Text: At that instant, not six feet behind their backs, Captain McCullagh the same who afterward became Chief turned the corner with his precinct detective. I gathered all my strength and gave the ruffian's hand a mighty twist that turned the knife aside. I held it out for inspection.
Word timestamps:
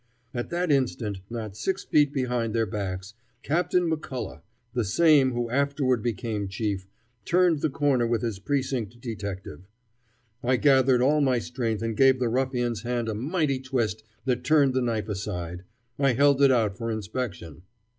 At 0.33 0.49
that 0.49 0.71
instant, 0.71 1.19
not 1.29 1.55
six 1.55 1.83
feet 1.83 2.11
behind 2.11 2.55
their 2.55 2.65
backs, 2.65 3.13
Captain 3.43 3.87
McCullagh 3.87 4.41
the 4.73 4.83
same 4.83 5.31
who 5.33 5.51
afterward 5.51 6.01
became 6.01 6.47
Chief 6.47 6.87
turned 7.23 7.59
the 7.61 7.69
corner 7.69 8.07
with 8.07 8.23
his 8.23 8.39
precinct 8.39 8.99
detective. 8.99 9.67
I 10.41 10.55
gathered 10.55 11.03
all 11.03 11.21
my 11.21 11.37
strength 11.37 11.83
and 11.83 11.95
gave 11.95 12.17
the 12.17 12.29
ruffian's 12.29 12.81
hand 12.81 13.09
a 13.09 13.13
mighty 13.13 13.59
twist 13.59 14.01
that 14.25 14.43
turned 14.43 14.73
the 14.73 14.81
knife 14.81 15.07
aside. 15.07 15.65
I 15.99 16.13
held 16.13 16.41
it 16.41 16.49
out 16.49 16.75
for 16.79 16.89
inspection. 16.89 17.61